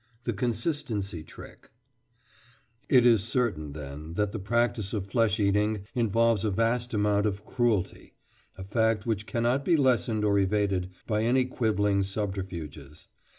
[0.23, 1.69] THE CONSISTENCY TRICK
[2.89, 7.45] It is certain, then, that the practice of flesh eating involves a vast amount of
[7.45, 13.09] cruelty—a fact which cannot be lessened or evaded by any quibbling subterfuges.